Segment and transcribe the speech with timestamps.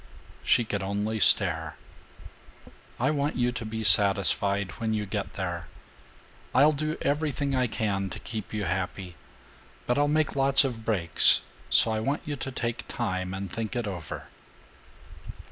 [0.43, 1.75] She could only stare.
[2.99, 5.67] "I want you to be satisfied when you get there.
[6.55, 9.15] I'll do everything I can to keep you happy,
[9.85, 13.75] but I'll make lots of breaks, so I want you to take time and think
[13.75, 14.25] it over."